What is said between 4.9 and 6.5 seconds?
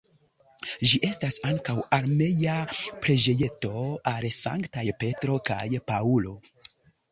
Petro kaj Paŭlo.